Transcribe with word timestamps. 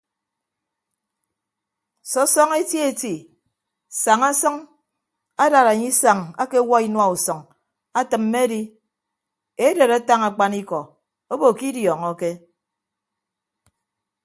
Sọsọñọ 2.11 2.53
eti 2.63 2.77
eti 2.89 3.13
saña 4.01 4.29
sʌñ 4.41 4.55
adad 5.43 5.65
anye 5.71 5.87
isañ 5.93 6.19
akewuo 6.41 6.77
inua 6.87 7.05
usʌñ 7.15 7.39
atịmme 7.99 8.39
edi 8.45 8.61
edet 9.65 9.91
atañ 9.97 10.21
akpanikọ 10.29 10.79
obo 11.33 11.47
ke 11.57 11.63
idiọñọke. 11.71 12.29